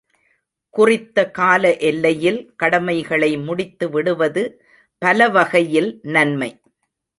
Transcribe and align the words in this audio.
குறித்த 0.73 1.25
கால 1.31 1.77
எல்லையில் 1.89 2.39
கடமைகளை 2.55 3.37
முடித்துவிடுவது 3.37 4.43
பலவகையில் 5.01 5.99
நன்மை. 6.01 6.51